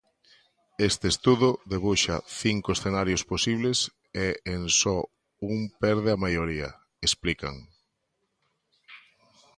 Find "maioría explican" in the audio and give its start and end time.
6.25-7.55